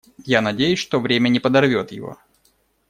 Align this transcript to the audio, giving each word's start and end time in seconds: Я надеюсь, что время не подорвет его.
Я 0.25 0.41
надеюсь, 0.41 0.79
что 0.79 0.99
время 0.99 1.29
не 1.29 1.39
подорвет 1.39 1.91
его. 1.91 2.17